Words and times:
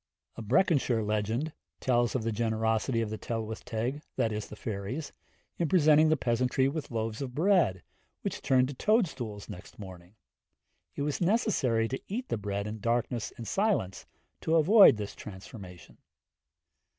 A 0.35 0.41
Breconshire 0.41 1.03
legend 1.05 1.53
tells 1.79 2.15
of 2.15 2.23
the 2.23 2.31
generosity 2.31 3.01
of 3.01 3.11
the 3.11 3.19
Tylwyth 3.19 3.63
Teg 3.63 4.01
in 4.17 5.67
presenting 5.69 6.09
the 6.09 6.17
peasantry 6.17 6.67
with 6.67 6.89
loaves 6.89 7.21
of 7.21 7.35
bread, 7.35 7.83
which 8.23 8.41
turned 8.41 8.69
to 8.69 8.73
toadstools 8.73 9.47
next 9.47 9.77
morning; 9.77 10.15
it 10.95 11.03
was 11.03 11.21
necessary 11.21 11.87
to 11.87 12.01
eat 12.07 12.29
the 12.29 12.37
bread 12.39 12.65
in 12.65 12.79
darkness 12.79 13.31
and 13.37 13.47
silence 13.47 14.07
to 14.39 14.55
avoid 14.55 14.97
this 14.97 15.13
transformation. 15.13 15.99